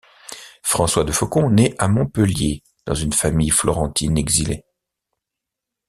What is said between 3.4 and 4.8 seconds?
florentine exilée.